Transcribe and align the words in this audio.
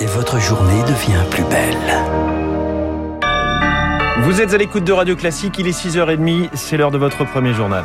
et 0.00 0.06
votre 0.06 0.40
journée 0.40 0.82
devient 0.82 1.22
plus 1.30 1.44
belle. 1.44 1.76
Vous 4.22 4.40
êtes 4.40 4.54
à 4.54 4.56
l'écoute 4.56 4.84
de 4.84 4.92
Radio 4.92 5.14
Classique, 5.14 5.56
il 5.58 5.66
est 5.66 5.78
6h30, 5.78 6.50
c'est 6.54 6.76
l'heure 6.76 6.90
de 6.90 6.98
votre 6.98 7.24
premier 7.24 7.52
journal. 7.52 7.84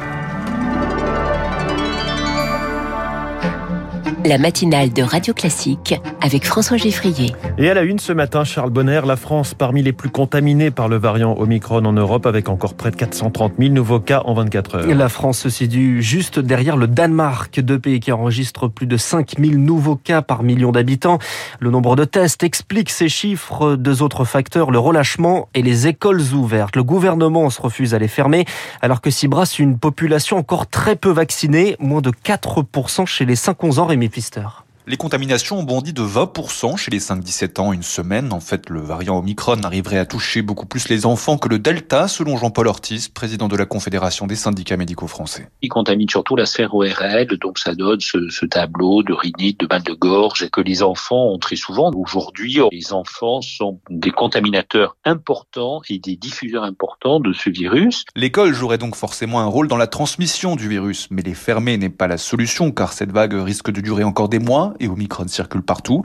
La 4.27 4.39
matinale 4.39 4.91
de 4.91 5.03
Radio 5.03 5.35
Classique 5.35 5.93
avec 6.19 6.45
François 6.45 6.77
Geffrier. 6.77 7.35
Et 7.59 7.69
à 7.69 7.75
la 7.75 7.83
une 7.83 7.99
ce 7.99 8.11
matin, 8.11 8.43
Charles 8.43 8.71
Bonner, 8.71 9.01
la 9.05 9.17
France 9.17 9.53
parmi 9.53 9.83
les 9.83 9.93
plus 9.93 10.09
contaminés 10.09 10.71
par 10.71 10.87
le 10.87 10.95
variant 10.95 11.35
Omicron 11.37 11.85
en 11.85 11.93
Europe 11.93 12.25
avec 12.25 12.49
encore 12.49 12.73
près 12.73 12.89
de 12.89 12.95
430 12.95 13.53
000 13.59 13.71
nouveaux 13.71 13.99
cas 13.99 14.23
en 14.25 14.33
24 14.33 14.75
heures. 14.75 14.87
La 14.87 15.09
France 15.09 15.37
se 15.37 15.49
situe 15.49 16.01
juste 16.01 16.39
derrière 16.39 16.75
le 16.75 16.87
Danemark, 16.87 17.59
deux 17.59 17.77
pays 17.77 17.99
qui 17.99 18.11
enregistrent 18.11 18.67
plus 18.67 18.87
de 18.87 18.97
5 18.97 19.35
000 19.39 19.57
nouveaux 19.57 19.95
cas 19.95 20.23
par 20.23 20.41
million 20.41 20.71
d'habitants. 20.71 21.19
Le 21.59 21.69
nombre 21.69 21.95
de 21.95 22.03
tests 22.03 22.41
explique 22.41 22.89
ces 22.89 23.09
chiffres. 23.09 23.75
Deux 23.75 24.01
autres 24.01 24.25
facteurs, 24.25 24.71
le 24.71 24.79
relâchement 24.79 25.49
et 25.53 25.61
les 25.61 25.85
écoles 25.85 26.21
ouvertes. 26.33 26.75
Le 26.75 26.83
gouvernement 26.83 27.51
se 27.51 27.61
refuse 27.61 27.93
à 27.93 27.99
les 27.99 28.07
fermer 28.07 28.45
alors 28.81 29.01
que 29.01 29.11
s'y 29.11 29.27
brasse 29.27 29.59
une 29.59 29.77
population 29.77 30.37
encore 30.37 30.65
très 30.65 30.95
peu 30.95 31.11
vaccinée, 31.11 31.75
moins 31.79 32.01
de 32.01 32.09
4% 32.09 33.05
chez 33.05 33.25
les 33.25 33.35
5-11 33.35 33.79
ans, 33.79 33.85
Rémi 33.85 34.09
Pfister. 34.15 34.64
Les 34.87 34.97
contaminations 34.97 35.57
ont 35.57 35.63
bondi 35.63 35.93
de 35.93 36.03
20% 36.03 36.77
chez 36.77 36.91
les 36.91 36.99
5-17 36.99 37.59
ans 37.59 37.73
une 37.73 37.81
semaine. 37.81 38.31
En 38.31 38.39
fait, 38.39 38.69
le 38.69 38.79
variant 38.79 39.17
Omicron 39.17 39.63
arriverait 39.63 39.97
à 39.97 40.05
toucher 40.05 40.43
beaucoup 40.43 40.67
plus 40.67 40.89
les 40.89 41.07
enfants 41.07 41.39
que 41.39 41.49
le 41.49 41.57
Delta, 41.57 42.07
selon 42.07 42.37
Jean-Paul 42.37 42.67
Ortiz, 42.67 43.07
président 43.07 43.47
de 43.47 43.55
la 43.57 43.65
Confédération 43.65 44.27
des 44.27 44.35
syndicats 44.35 44.77
médicaux 44.77 45.07
français. 45.07 45.49
Il 45.63 45.69
contamine 45.69 46.07
surtout 46.07 46.35
la 46.35 46.45
sphère 46.45 46.75
ORL, 46.75 47.35
donc 47.41 47.57
ça 47.57 47.73
donne 47.73 47.99
ce, 47.99 48.29
ce 48.29 48.45
tableau 48.45 49.01
de 49.01 49.11
rhinite, 49.11 49.59
de 49.59 49.67
mal 49.67 49.81
de 49.81 49.93
gorge, 49.93 50.43
et 50.43 50.51
que 50.51 50.61
les 50.61 50.83
enfants 50.83 51.31
ont 51.31 51.39
très 51.39 51.55
souvent. 51.55 51.89
Aujourd'hui, 51.95 52.59
les 52.71 52.93
enfants 52.93 53.41
sont 53.41 53.79
des 53.89 54.11
contaminateurs 54.11 54.97
importants 55.03 55.81
et 55.89 55.97
des 55.97 56.15
diffuseurs 56.15 56.63
importants 56.63 57.19
de 57.19 57.33
ce 57.33 57.49
virus. 57.49 58.05
L'école 58.15 58.53
jouerait 58.53 58.77
donc 58.77 58.95
forcément 58.95 59.39
un 59.39 59.47
rôle 59.47 59.67
dans 59.67 59.77
la 59.77 59.87
transmission 59.87 60.55
du 60.55 60.69
virus, 60.69 61.07
mais 61.09 61.23
les 61.23 61.33
fermer 61.33 61.75
n'est 61.77 61.89
pas 61.89 62.05
la 62.05 62.19
solution, 62.19 62.71
car 62.71 62.93
cette 62.93 63.11
vague 63.11 63.33
risque 63.33 63.71
de 63.71 63.81
durer 63.81 64.03
encore 64.03 64.29
des 64.29 64.37
mois 64.37 64.74
et 64.79 64.87
Omicron 64.87 65.27
circule 65.27 65.61
partout. 65.61 66.03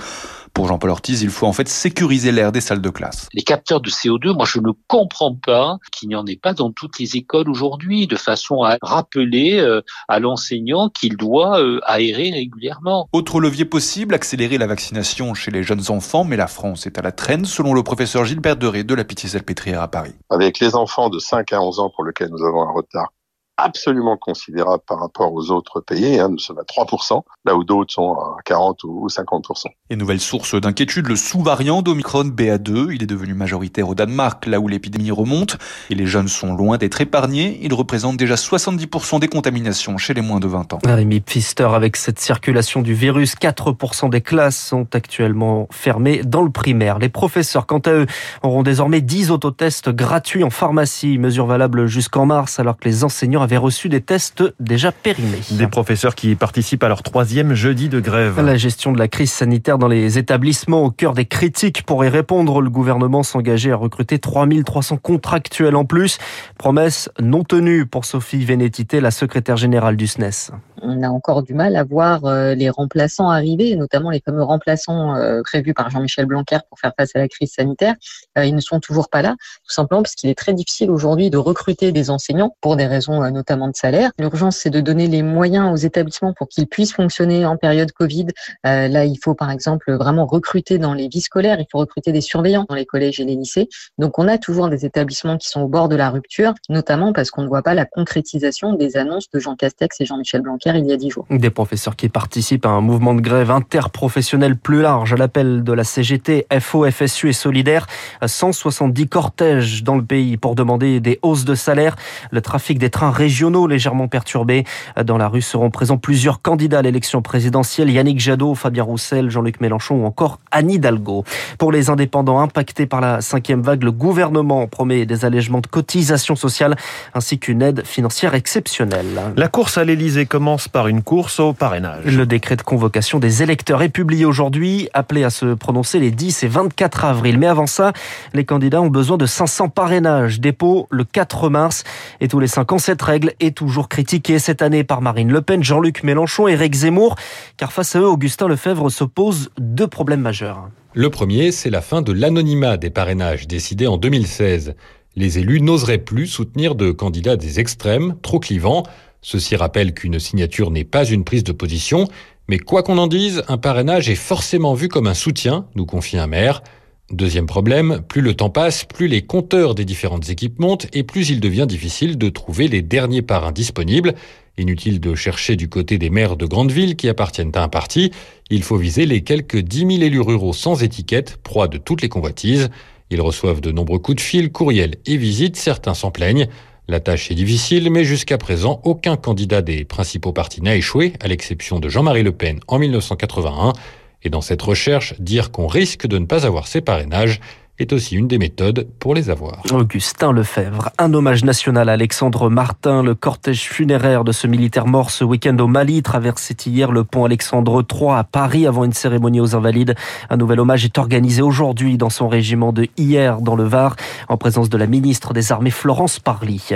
Pour 0.53 0.67
Jean-Paul 0.67 0.91
Ortiz, 0.91 1.23
il 1.23 1.31
faut 1.31 1.47
en 1.47 1.53
fait 1.53 1.69
sécuriser 1.69 2.33
l'air 2.33 2.53
des 2.53 2.61
salles 2.61 2.81
de 2.81 2.91
classe. 2.91 3.29
Les 3.33 3.43
capteurs 3.43 3.81
de 3.81 3.89
CO2, 3.89 4.35
moi 4.35 4.47
je 4.47 4.59
ne 4.59 4.73
comprends 4.89 5.35
pas 5.35 5.79
qu'il 5.93 6.09
n'y 6.09 6.17
en 6.17 6.27
ait 6.27 6.37
pas 6.37 6.55
dans 6.55 6.73
toutes 6.73 6.99
les 6.99 7.17
écoles 7.17 7.49
aujourd'hui, 7.49 8.07
de 8.07 8.17
façon 8.17 8.63
à 8.63 8.77
rappeler 8.83 9.59
euh, 9.59 9.81
à 10.09 10.19
l'enseignant 10.19 10.89
qu'il 10.89 11.17
doit 11.17 11.61
euh, 11.61 11.81
aérer 11.85 12.31
régulièrement. 12.31 13.09
Autre 13.13 13.41
levier 13.41 13.65
possible, 13.65 14.15
accélérer 14.15 14.59
la 14.59 14.67
vaccination 14.67 15.35
chez 15.35 15.51
les 15.51 15.63
jeunes 15.63 15.85
enfants, 15.89 16.25
mais 16.25 16.37
la 16.37 16.49
France 16.49 16.87
est 16.87 16.99
à 16.99 17.03
la 17.03 17.13
traîne, 17.13 17.45
selon 17.45 17.73
le 17.73 17.83
professeur 17.83 18.25
Gilbert 18.25 18.57
Deré 18.57 18.83
de 18.83 18.95
la 18.95 19.05
Pitié-Salpêtrière 19.05 19.83
à 19.83 19.89
Paris. 19.89 20.15
Avec 20.31 20.59
les 20.59 20.75
enfants 20.75 21.11
de 21.11 21.19
5 21.19 21.53
à 21.53 21.63
11 21.63 21.81
ans 21.81 21.91
pour 21.95 22.05
lesquels 22.05 22.31
nous 22.31 22.45
avons 22.45 22.63
un 22.63 22.73
retard 22.73 23.13
absolument 23.57 24.17
considérable 24.17 24.83
par 24.87 25.01
rapport 25.01 25.33
aux 25.33 25.51
autres 25.51 25.81
pays. 25.81 26.19
Hein. 26.19 26.31
Nous 26.31 26.39
sommes 26.39 26.59
à 26.59 26.63
3%, 26.63 27.23
là 27.45 27.55
où 27.55 27.65
d'autres 27.65 27.93
sont 27.93 28.15
à 28.15 28.37
40 28.45 28.85
ou 28.85 29.07
50%. 29.09 29.67
Et 29.91 29.97
nouvelle 29.97 30.21
source 30.21 30.55
d'inquiétude, 30.55 31.07
le 31.07 31.17
sous-variant 31.17 31.83
d'Omicron 31.83 32.25
BA2. 32.25 32.93
Il 32.95 33.03
est 33.03 33.07
devenu 33.07 33.35
majoritaire 33.35 33.89
au 33.89 33.95
Danemark, 33.95 34.47
là 34.47 34.61
où 34.61 34.69
l'épidémie 34.69 35.11
remonte. 35.11 35.59
Et 35.91 35.95
les 35.95 36.07
jeunes 36.07 36.29
sont 36.29 36.55
loin 36.55 36.79
d'être 36.79 37.01
épargnés. 37.01 37.59
Il 37.63 37.75
représente 37.75 38.17
déjà 38.17 38.35
70% 38.35 39.21
des 39.21 39.29
contaminations 39.29 39.99
chez 39.99 40.15
les 40.15 40.23
moins 40.23 40.41
de 40.41 40.47
20 40.47 40.75
ans. 40.75 40.79
Rémi 40.85 41.21
Pfister, 41.21 41.69
avec 41.75 41.97
cette 41.97 42.19
circulation 42.19 42.83
du 42.83 42.95
virus, 42.95 43.35
4% 43.35 44.11
des 44.11 44.21
classes 44.21 44.59
sont 44.59 44.87
actuellement 44.95 45.69
fermées 45.71 46.23
dans 46.25 46.43
le 46.43 46.51
primaire. 46.51 46.99
Les 46.99 47.09
professeurs, 47.09 47.67
quant 47.67 47.79
à 47.79 47.93
eux, 47.93 48.07
auront 48.43 48.63
désormais 48.63 49.01
10 49.01 49.31
autotests 49.31 49.91
gratuits 49.91 50.45
en 50.45 50.51
pharmacie, 50.51 51.19
mesure 51.19 51.47
valable 51.47 51.87
jusqu'en 51.87 52.27
mars, 52.27 52.59
alors 52.59 52.77
que 52.77 52.89
les 52.89 53.05
enseignants 53.05 53.43
avaient 53.43 53.50
reçu 53.57 53.89
des 53.89 54.01
tests 54.01 54.43
déjà 54.61 54.93
périmés. 54.93 55.41
Des 55.53 55.67
professeurs 55.67 56.15
qui 56.15 56.35
participent 56.35 56.85
à 56.85 56.89
leur 56.89 57.03
troisième 57.03 57.55
jeudi 57.55 57.89
de 57.89 58.01
grève. 58.01 58.41
La 58.41 58.57
gestion 58.57 58.93
de 58.93 58.99
la 58.99 59.09
crise 59.09 59.33
sanitaire 59.33 59.79
dans 59.79 59.89
les 59.89 60.19
établissements 60.19 60.85
au 60.85 60.91
cœur 60.91 61.15
des 61.15 61.25
critiques. 61.25 61.85
Pour 61.85 62.05
y 62.05 62.09
répondre, 62.09 62.61
le 62.61 62.71
gouvernement 62.71 63.23
s'engageait 63.23 63.73
à 63.73 63.77
recruter 63.77 64.19
3300 64.19 64.99
contractuels 64.99 65.77
en 65.77 65.85
plus. 65.85 66.19
Promesse 66.59 67.09
non 67.21 67.45
tenue 67.45 67.87
pour 67.87 68.05
Sophie 68.05 68.45
Vénétité, 68.45 69.01
la 69.01 69.11
secrétaire 69.11 69.57
générale 69.57 69.97
du 69.97 70.07
SNES 70.07 70.51
on 70.83 71.03
a 71.03 71.09
encore 71.09 71.43
du 71.43 71.55
mal 71.55 71.77
à 71.77 71.85
voir 71.85 72.25
euh, 72.25 72.55
les 72.55 72.71
remplaçants 72.71 73.31
arriver, 73.31 73.77
notamment 73.77 74.11
les 74.11 74.21
fameux 74.21 74.43
remplaçants 74.43 75.17
euh, 75.17 75.43
prévus 75.43 75.75
par 75.75 75.91
Jean-Michel 75.91 76.27
Blanquer 76.27 76.59
pour 76.69 76.79
faire 76.79 76.93
face 76.97 77.11
à 77.15 77.19
la 77.19 77.29
crise 77.29 77.53
sanitaire. 77.53 77.95
Euh, 78.39 78.45
ils 78.45 78.55
ne 78.55 78.61
sont 78.61 78.81
toujours 78.81 79.09
pas 79.09 79.23
là, 79.23 79.37
tout 79.65 79.73
simplement 79.73 80.03
parce 80.03 80.15
qu'il 80.15 80.31
est 80.31 80.35
très 80.35 80.55
difficile 80.55 80.91
aujourd'hui 80.91 81.31
de 81.31 81.39
recruter 81.39 81.93
des 81.93 82.11
enseignants 82.11 82.55
pour 82.61 82.77
des 82.77 82.87
raisons 82.87 83.21
notamment 83.31 83.69
de 83.69 83.77
salaire. 83.77 84.11
L'urgence, 84.19 84.57
c'est 84.57 84.71
de 84.71 84.81
donner 84.81 85.07
les 85.07 85.23
moyens 85.23 85.73
aux 85.73 85.77
établissements 85.77 86.33
pour 86.33 86.49
qu'ils 86.49 86.67
puissent 86.67 86.93
fonctionner 86.93 87.47
en 87.47 87.57
période 87.57 87.93
Covid. 87.93 88.27
là, 88.65 89.05
il 89.05 89.17
faut 89.23 89.35
par 89.35 89.51
exemple 89.51 89.93
vraiment 89.93 90.27
recruter 90.27 90.79
dans 90.79 90.95
les 90.95 91.09
vies 91.09 91.21
scolaires, 91.21 91.59
il 91.61 91.67
faut 91.71 91.79
recruter 91.79 92.13
des 92.13 92.21
surveillants 92.21 92.67
dans 92.69 92.75
les 92.75 92.87
collèges 92.87 93.21
et 93.21 93.25
les 93.25 93.37
lycées. 93.37 93.69
Donc 93.99 94.19
on 94.19 94.29
a 94.29 94.39
toujours 94.39 94.69
des 94.69 94.85
établissements 94.85 95.37
qui 95.37 95.49
sont 95.49 95.63
au 95.63 95.69
bord 95.69 95.89
de 95.89 95.97
la 95.97 96.11
rupture, 96.11 96.55
notamment 96.69 97.13
parce 97.13 97.31
qu'on 97.31 97.43
ne 97.43 97.49
voit 97.49 97.63
pas 97.63 97.75
la 97.75 97.85
concrétisation 97.85 98.75
des 98.75 98.97
annonces 98.97 99.31
de 99.33 99.41
Jean 99.41 99.57
Castex 99.57 100.01
et 100.01 100.07
Jean-Michel 100.07 100.43
Blanquer 100.43 100.73
il 100.75 100.87
y 100.87 100.93
a 100.93 100.97
dix 100.97 101.11
jours. 101.11 101.27
Des 101.31 101.51
professeurs 101.51 101.97
qui 101.97 102.09
participent 102.09 102.67
à 102.67 102.71
un 102.71 102.81
mouvement 102.81 103.15
de 103.15 103.21
grève 103.21 103.51
interprofessionnel 103.51 104.57
plus 104.57 104.83
large 104.83 105.13
à 105.13 105.17
l'appel 105.17 105.63
de 105.65 105.73
la 105.73 105.85
CGT, 105.85 106.47
FO, 106.61 106.91
FSU 106.91 107.29
et 107.31 107.33
Solidaire. 107.33 107.87
170 108.25 109.09
cortèges 109.09 109.83
dans 109.83 109.97
le 109.97 110.05
pays 110.05 110.37
pour 110.37 110.55
demander 110.55 111.01
des 111.01 111.19
hausses 111.23 111.45
de 111.45 111.55
salaire. 111.55 111.97
Le 112.31 112.41
trafic 112.41 112.79
des 112.79 112.91
trains 112.91 113.11
régionaux 113.21 113.67
légèrement 113.67 114.09
perturbé. 114.09 114.65
Dans 115.05 115.19
la 115.19 115.29
rue 115.29 115.43
seront 115.43 115.71
présents 115.71 115.99
plusieurs 115.99 116.41
candidats 116.41 116.79
à 116.79 116.83
l'élection 116.83 117.21
présidentielle. 117.21 117.91
Yannick 117.91 118.19
Jadot, 118.19 118.55
Fabien 118.55 118.83
Roussel, 118.83 119.31
Jean-Luc 119.31 119.61
Mélenchon 119.61 119.97
ou 119.97 120.07
encore 120.07 120.39
Anne 120.51 120.71
Hidalgo. 120.71 121.25
Pour 121.59 121.71
les 121.71 121.91
indépendants 121.91 122.41
impactés 122.41 122.87
par 122.87 123.03
la 123.03 123.21
cinquième 123.21 123.61
vague, 123.61 123.83
le 123.83 123.93
gouvernement 123.93 124.67
promet 124.67 125.05
des 125.05 125.27
allègements 125.27 125.61
de 125.61 125.67
cotisations 125.67 126.35
sociales 126.35 126.77
ainsi 127.13 127.39
qu'une 127.39 127.61
aide 127.61 127.85
financière 127.85 128.35
exceptionnelle. 128.35 129.21
La 129.37 129.49
course 129.49 129.77
à 129.77 129.85
l'Elysée 129.85 130.25
commence 130.25 130.67
par 130.67 130.89
une 130.89 131.03
course 131.03 131.41
au 131.41 131.53
parrainage. 131.53 132.07
Le 132.07 132.25
décret 132.25 132.57
de 132.57 132.63
convocation 132.63 133.19
des 133.19 133.43
électeurs 133.43 133.83
est 133.83 133.91
publié 133.91 134.25
aujourd'hui, 134.25 134.89
appelé 134.95 135.25
à 135.25 135.31
se 135.31 135.53
prononcer 135.53 135.99
les 135.99 136.11
10 136.11 136.43
et 136.43 136.49
24 136.49 137.05
avril. 137.05 137.39
Mais 137.39 137.49
avant 137.49 137.67
ça, 137.67 137.93
les 138.33 138.47
candidats 138.47 138.81
ont 138.81 138.89
besoin 138.89 139.19
de 139.19 139.27
500 139.27 139.69
parrainages. 139.69 140.41
Dépôt 140.41 140.89
le 140.91 141.05
4 141.05 141.51
mars. 141.51 141.85
Et 142.21 142.29
tous 142.29 142.41
les 142.41 142.47
5 142.47 142.73
ans, 142.73 142.79
cette 142.79 143.03
règle 143.11 143.35
est 143.41 143.57
toujours 143.57 143.89
critiquée 143.89 144.39
cette 144.39 144.63
année 144.63 144.85
par 144.85 145.03
Marine 145.03 145.33
Le 145.33 145.43
Pen, 145.43 145.65
Jean-Luc 145.65 146.05
Mélenchon 146.05 146.47
et 146.47 146.53
Éric 146.53 146.75
Zemmour. 146.75 147.17
Car 147.57 147.73
face 147.73 147.97
à 147.97 148.01
eux, 148.01 148.07
Augustin 148.07 148.47
Lefebvre 148.47 148.89
se 148.89 149.03
pose 149.03 149.51
deux 149.59 149.89
problèmes 149.89 150.21
majeurs. 150.21 150.71
Le 150.95 151.11
premier, 151.11 151.51
c'est 151.51 151.71
la 151.71 151.81
fin 151.81 152.03
de 152.03 152.13
l'anonymat 152.13 152.77
des 152.77 152.91
parrainages 152.91 153.49
décidé 153.49 153.89
en 153.89 153.97
2016. 153.97 154.77
Les 155.17 155.41
élus 155.41 155.61
n'oseraient 155.61 155.99
plus 155.99 156.29
soutenir 156.29 156.77
de 156.77 156.93
candidats 156.93 157.35
des 157.35 157.59
extrêmes, 157.59 158.15
trop 158.23 158.39
clivants. 158.39 158.85
Ceci 159.23 159.57
rappelle 159.57 159.93
qu'une 159.93 160.21
signature 160.21 160.71
n'est 160.71 160.85
pas 160.85 161.05
une 161.05 161.25
prise 161.25 161.43
de 161.43 161.53
position, 161.53 162.07
mais 162.49 162.59
quoi 162.59 162.85
qu'on 162.85 162.99
en 162.99 163.09
dise, 163.09 163.43
un 163.49 163.59
parrainage 163.59 164.09
est 164.09 164.15
forcément 164.15 164.75
vu 164.75 164.87
comme 164.87 165.09
un 165.09 165.15
soutien, 165.15 165.67
nous 165.75 165.85
confie 165.85 166.17
un 166.17 166.29
maire. 166.29 166.63
Deuxième 167.11 167.47
problème, 167.47 168.03
plus 168.07 168.21
le 168.21 168.35
temps 168.35 168.51
passe, 168.51 168.85
plus 168.85 169.09
les 169.09 169.23
compteurs 169.23 169.75
des 169.75 169.85
différentes 169.85 170.31
équipes 170.31 170.61
montent 170.61 170.87
et 170.93 171.03
plus 171.03 171.31
il 171.31 171.41
devient 171.41 171.67
difficile 171.69 172.17
de 172.17 172.29
trouver 172.29 172.69
les 172.69 172.83
derniers 172.83 173.21
parrains 173.23 173.51
disponibles. 173.51 174.15
Inutile 174.57 175.01
de 175.01 175.17
chercher 175.17 175.57
du 175.57 175.69
côté 175.69 175.99
des 175.99 176.09
maires 176.09 176.37
de 176.37 176.47
grandes 176.47 176.71
villes 176.71 176.95
qui 176.95 177.09
appartiennent 177.09 177.51
à 177.55 177.65
un 177.65 177.69
parti, 177.69 178.13
il 178.49 178.63
faut 178.63 178.77
viser 178.77 179.07
les 179.07 179.23
quelques 179.23 179.59
10 179.59 179.79
000 179.79 179.91
élus 180.03 180.21
ruraux 180.21 180.53
sans 180.53 180.85
étiquette, 180.85 181.39
proie 181.43 181.67
de 181.67 181.79
toutes 181.79 182.03
les 182.03 182.09
convoitises. 182.09 182.71
Ils 183.11 183.21
reçoivent 183.21 183.61
de 183.61 183.73
nombreux 183.73 183.99
coups 183.99 184.19
de 184.19 184.21
fil, 184.21 184.53
courriels 184.53 184.95
et 185.05 185.17
visites, 185.17 185.57
certains 185.57 185.95
s'en 185.95 186.13
plaignent. 186.13 186.47
La 186.87 187.01
tâche 187.01 187.33
est 187.33 187.35
difficile, 187.35 187.91
mais 187.91 188.05
jusqu'à 188.05 188.39
présent, 188.39 188.81
aucun 188.85 189.17
candidat 189.17 189.63
des 189.63 189.85
principaux 189.85 190.33
partis 190.33 190.63
n'a 190.63 190.77
échoué, 190.77 191.15
à 191.21 191.27
l'exception 191.27 191.81
de 191.81 191.89
Jean-Marie 191.89 192.23
Le 192.23 192.33
Pen 192.33 192.61
en 192.69 192.79
1981. 192.79 193.73
Et 194.23 194.31
dans 194.31 194.41
cette 194.41 194.63
recherche, 194.63 195.15
dire 195.19 195.51
qu'on 195.51 195.67
risque 195.67 196.07
de 196.07 196.19
ne 196.19 196.27
pas 196.27 196.47
avoir 196.47 196.67
ses 196.67 196.81
parrainages 196.81 197.41
est 197.81 197.93
aussi 197.93 198.17
une 198.17 198.29
des 198.29 198.39
méthodes 198.39 198.87
pour 198.99 199.15
les 199.15 199.31
avoir. 199.31 199.63
Augustin 199.73 200.33
Lefebvre, 200.33 200.91
un 200.99 201.15
hommage 201.15 201.45
national 201.45 201.89
à 201.89 201.93
Alexandre 201.93 202.51
Martin. 202.51 203.03
Le 203.03 203.15
cortège 203.15 203.63
funéraire 203.63 204.25
de 204.25 204.33
ce 204.33 204.47
militaire 204.47 204.87
mort 204.87 205.11
ce 205.11 205.25
week-end 205.25 205.57
au 205.59 205.67
Mali 205.67 206.03
traversait 206.03 206.57
hier 206.67 206.93
le 206.93 207.05
pont 207.05 207.25
Alexandre 207.25 207.85
III 207.91 208.11
à 208.11 208.25
Paris 208.25 208.67
avant 208.67 208.85
une 208.85 208.93
cérémonie 208.93 209.41
aux 209.41 209.57
Invalides. 209.57 209.95
Un 210.29 210.37
nouvel 210.37 210.61
hommage 210.61 210.85
est 210.85 210.99
organisé 210.99 211.43
aujourd'hui 211.43 211.97
dans 211.97 212.11
son 212.11 212.29
régiment 212.29 212.73
de 212.73 212.89
hier 212.97 213.41
dans 213.41 213.57
le 213.57 213.65
Var 213.65 213.97
en 214.29 214.37
présence 214.37 214.69
de 214.69 214.77
la 214.77 214.87
ministre 214.87 215.33
des 215.33 215.53
Armées 215.53 215.71
Florence 215.71 216.21
Parly. 216.21 216.71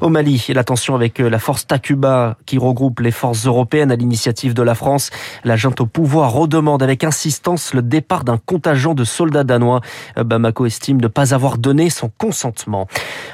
Au 0.00 0.08
Mali, 0.08 0.44
la 0.48 0.64
tension 0.64 0.94
avec 0.94 1.18
la 1.18 1.38
force 1.38 1.66
Takuba 1.66 2.36
qui 2.46 2.58
regroupe 2.58 3.00
les 3.00 3.12
forces 3.12 3.46
européennes 3.46 3.92
à 3.92 3.96
l'initiative 3.96 4.54
de 4.54 4.62
la 4.62 4.74
France. 4.74 5.10
La 5.44 5.56
junte 5.56 5.80
au 5.80 5.86
pouvoir 5.86 6.32
redemande 6.32 6.82
avec 6.82 7.04
insistance 7.04 7.74
le 7.74 7.82
départ 7.82 8.24
d'un 8.24 8.38
contingent 8.38 8.94
de 8.94 9.04
soldats 9.04 9.44
danois. 9.44 9.80
Bamako 10.48 10.64
estime 10.64 10.98
ne 11.00 11.08
pas 11.08 11.34
avoir 11.34 11.58
donné 11.58 11.90
son 11.90 12.10
consentement. 12.16 12.88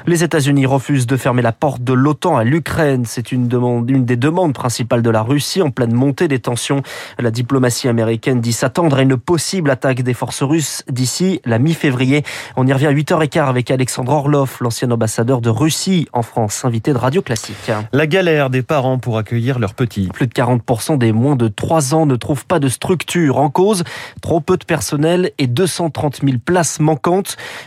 Les 0.05 0.25
États-Unis 0.25 0.65
refusent 0.65 1.07
de 1.07 1.15
fermer 1.15 1.41
la 1.41 1.53
porte 1.53 1.81
de 1.81 1.93
l'OTAN 1.93 2.35
à 2.35 2.43
l'Ukraine. 2.43 3.05
C'est 3.05 3.31
une 3.31 3.47
demande, 3.47 3.89
une 3.89 4.03
des 4.03 4.17
demandes 4.17 4.53
principales 4.53 5.01
de 5.01 5.09
la 5.09 5.21
Russie 5.21 5.61
en 5.61 5.69
pleine 5.69 5.93
montée 5.93 6.27
des 6.27 6.39
tensions. 6.39 6.83
La 7.17 7.31
diplomatie 7.31 7.87
américaine 7.87 8.41
dit 8.41 8.51
s'attendre 8.51 8.97
à 8.97 9.01
une 9.01 9.15
possible 9.15 9.69
attaque 9.69 10.01
des 10.01 10.13
forces 10.13 10.43
russes 10.43 10.83
d'ici 10.89 11.39
la 11.45 11.57
mi-février. 11.57 12.23
On 12.57 12.67
y 12.67 12.73
revient 12.73 12.87
à 12.87 12.93
8h15 12.93 13.47
avec 13.47 13.71
Alexandre 13.71 14.11
Orlov, 14.11 14.57
l'ancien 14.59 14.91
ambassadeur 14.91 15.39
de 15.39 15.49
Russie 15.49 16.07
en 16.11 16.21
France, 16.21 16.65
invité 16.65 16.91
de 16.91 16.97
Radio 16.97 17.21
Classique. 17.21 17.71
La 17.93 18.07
galère 18.07 18.49
des 18.49 18.61
parents 18.61 18.97
pour 18.97 19.17
accueillir 19.17 19.57
leurs 19.59 19.73
petits. 19.73 20.09
Plus 20.09 20.27
de 20.27 20.33
40% 20.33 20.97
des 20.97 21.13
moins 21.13 21.37
de 21.37 21.47
3 21.47 21.95
ans 21.95 22.05
ne 22.05 22.17
trouvent 22.17 22.45
pas 22.45 22.59
de 22.59 22.67
structure. 22.67 23.37
En 23.37 23.49
cause, 23.49 23.85
trop 24.21 24.41
peu 24.41 24.57
de 24.57 24.65
personnel 24.65 25.31
et 25.37 25.47
230 25.47 26.19
000 26.21 26.37
places 26.43 26.81
manquantes. 26.81 26.94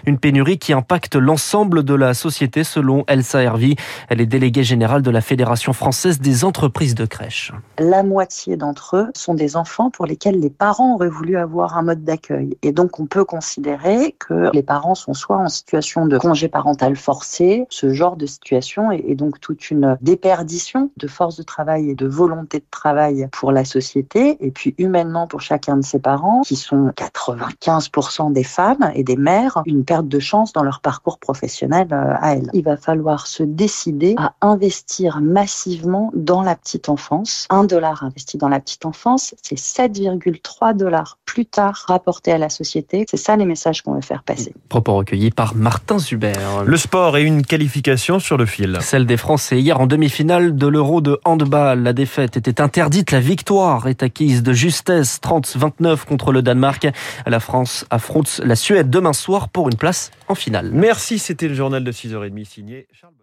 Une 0.07 0.19
pénurie 0.19 0.59
qui 0.59 0.73
impacte 0.73 1.17
l'ensemble 1.17 1.83
de 1.83 1.95
la 1.95 2.15
société 2.15 2.65
selon 2.65 3.05
Elsa 3.07 3.43
Hervy. 3.43 3.77
Elle 4.09 4.21
est 4.21 4.27
déléguée 4.27 4.65
générale 4.65 5.03
de 5.03 5.11
la 5.11 5.21
Fédération 5.21 5.73
française 5.73 6.21
des 6.21 6.45
entreprises 6.45 6.95
de 6.95 7.07
crèche. 7.07 7.53
La 7.79 8.03
moitié 8.03 8.57
d'entre 8.57 8.97
eux 8.97 9.07
sont 9.15 9.35
des 9.35 9.57
enfants 9.57 9.91
pour 9.91 10.07
lesquels 10.07 10.41
les 10.41 10.51
parents 10.51 10.95
auraient 10.95 11.09
voulu 11.09 11.37
avoir 11.37 11.77
un 11.77 11.83
mode 11.83 12.05
d'accueil. 12.05 12.57
Et 12.63 12.73
donc 12.73 13.01
on 13.01 13.07
peut 13.07 13.25
considérer 13.25 14.17
que 14.19 14.51
les 14.53 14.63
parents 14.63 14.95
sont 14.95 15.15
soit 15.15 15.39
en 15.39 15.49
situation 15.49 16.07
de 16.07 16.19
congé 16.19 16.49
parental 16.49 16.97
forcé, 16.97 17.67
ce 17.71 17.93
genre 17.93 18.17
de 18.17 18.27
situation 18.27 18.91
est 18.91 19.15
donc 19.15 19.41
toute 19.41 19.71
une 19.71 19.97
déperdition 20.01 20.91
de 20.97 21.07
force 21.07 21.37
de 21.37 21.43
travail 21.43 21.91
et 21.91 21.95
de 21.95 22.07
volonté 22.07 22.59
de 22.59 22.65
travail 22.71 23.29
pour 23.33 23.53
la 23.53 23.65
société 23.65 24.37
et 24.41 24.51
puis 24.51 24.75
humainement 24.79 25.27
pour 25.27 25.41
chacun 25.41 25.77
de 25.77 25.85
ses 25.85 25.99
parents 25.99 26.43
qui 26.43 26.57
sont 26.57 26.89
95% 26.97 28.33
des 28.33 28.45
femmes 28.45 28.91
et 28.95 29.05
des 29.05 29.17
mères, 29.19 29.63
une 29.67 29.85
perte 29.85 30.09
de 30.09 30.19
chance 30.19 30.53
dans 30.53 30.63
leur 30.63 30.81
parcours 30.81 31.19
professionnel 31.19 31.89
euh, 31.93 32.15
à 32.21 32.35
elles. 32.35 32.51
Il 32.53 32.65
va 32.65 32.77
falloir 32.77 33.27
se 33.27 33.43
décider 33.43 34.15
à 34.17 34.35
investir 34.41 35.21
massivement 35.21 36.11
dans 36.15 36.43
la 36.43 36.57
petite 36.57 36.89
enfance. 36.89 37.47
Un 37.51 37.65
dollar 37.65 38.05
investi 38.05 38.39
dans 38.39 38.49
la 38.49 38.61
petite 38.61 38.87
enfance, 38.87 39.35
c'est 39.43 39.59
7,3 39.59 40.77
dollars 40.77 41.19
plus 41.25 41.47
tard 41.47 41.85
rapportés 41.87 42.33
à 42.33 42.39
la 42.39 42.49
société. 42.49 43.05
C'est 43.11 43.17
ça 43.17 43.37
les 43.37 43.45
messages 43.45 43.83
qu'on 43.83 43.95
veut 43.95 44.01
faire 44.01 44.23
passer. 44.23 44.55
Propos 44.69 44.97
recueillis 44.97 45.31
par 45.31 45.55
Martin 45.55 45.99
Zuber. 45.99 46.33
Le 46.65 46.77
sport 46.77 47.17
et 47.17 47.23
une 47.23 47.45
qualification 47.45 48.19
sur 48.19 48.37
le 48.37 48.47
fil. 48.47 48.79
Celle 48.81 49.07
des 49.07 49.17
Français 49.17 49.61
hier 49.61 49.81
en 49.81 49.87
demi-finale 49.87 50.57
de 50.57 50.67
l'Euro 50.67 51.01
de 51.01 51.21
handball. 51.25 51.83
La 51.83 51.93
défaite 51.93 52.37
était 52.37 52.61
interdite, 52.61 53.11
la 53.11 53.21
victoire 53.21 53.89
est 53.89 54.03
acquise 54.03 54.43
de 54.43 54.53
justesse 54.53 55.21
30-29 55.23 56.05
contre 56.05 56.33
le 56.33 56.43
Danemark. 56.43 56.89
La 57.27 57.41
France 57.41 57.85
affronte 57.91 58.41
la 58.45 58.57
Suède 58.57 58.91
demain 59.09 59.15
soir 59.15 59.49
pour 59.49 59.69
une 59.69 59.77
place 59.77 60.11
en 60.29 60.35
finale. 60.35 60.71
Merci, 60.73 61.19
c'était 61.19 61.49
le 61.49 61.55
journal 61.55 61.83
de 61.83 61.93
6h30 61.93 62.45
signé 62.45 62.87
Charles 62.93 63.15